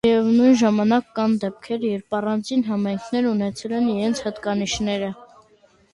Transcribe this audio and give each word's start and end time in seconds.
Միևնույն 0.05 0.55
ժամանակ, 0.61 1.11
կան 1.19 1.35
դեպքեր, 1.43 1.85
երբ 1.91 2.17
առանձին 2.21 2.65
համայնքներ 2.71 3.29
ունեցել 3.33 3.79
են 3.81 3.93
իրենց 3.95 4.27
հատկանիշները։ 4.29 5.13